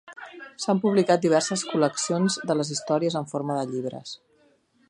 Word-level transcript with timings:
S'han 0.63 0.79
publicat 0.85 1.21
diverses 1.25 1.65
col·leccions 1.73 2.39
de 2.51 2.57
les 2.61 2.75
històries 2.77 3.19
en 3.23 3.31
forma 3.35 3.59
de 3.61 3.71
llibres. 3.75 4.19